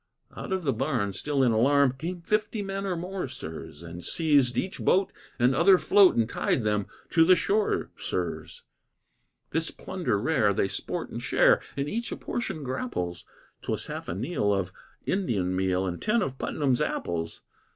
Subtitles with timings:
[0.35, 4.57] Out of the barn, still in alarm, Came fifty men or more, sirs, And seized
[4.57, 8.63] each boat and other float And tied them to the shore, sirs.
[9.51, 13.25] This plunder rare, they sport and share, And each a portion grapples.
[13.61, 14.73] 'Twas half a kneel of
[15.05, 17.43] Indian meal, And ten of Putnam's apples.